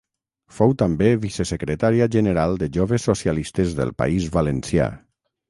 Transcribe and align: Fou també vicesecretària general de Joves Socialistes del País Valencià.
Fou 0.59 0.71
també 0.81 1.09
vicesecretària 1.25 2.07
general 2.15 2.57
de 2.63 2.71
Joves 2.79 3.07
Socialistes 3.11 3.77
del 3.83 3.95
País 4.01 4.29
Valencià. 4.41 4.91